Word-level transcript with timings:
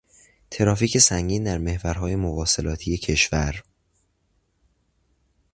ترافیک 0.51 0.97
سنگین 0.97 1.43
در 1.43 1.57
محورهای 1.57 2.15
مواصلاتی 2.15 2.97
کشور 2.97 3.63